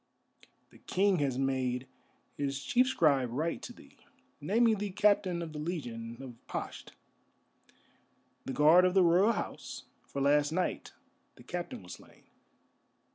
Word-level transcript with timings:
"The 0.71 0.79
King 0.79 1.19
has 1.19 1.37
made 1.37 1.85
his 2.35 2.63
Chief 2.63 2.87
Scribe 2.87 3.29
write 3.31 3.61
to 3.61 3.71
thee, 3.73 3.99
naming 4.39 4.79
thee 4.79 4.89
Captain 4.89 5.43
of 5.43 5.53
the 5.53 5.59
Legion 5.59 6.17
of 6.23 6.33
Pasht, 6.47 6.93
the 8.43 8.51
Guard 8.51 8.83
of 8.83 8.95
the 8.95 9.03
Royal 9.03 9.33
House, 9.33 9.83
for 10.07 10.19
last 10.19 10.51
night 10.51 10.93
the 11.35 11.43
Captain 11.43 11.83
was 11.83 11.93
slain. 11.93 12.23